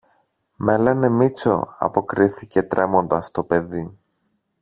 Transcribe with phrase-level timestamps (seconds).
[0.55, 3.97] Με λένε Μήτσο, αποκρίθηκε τρέμοντας το παιδί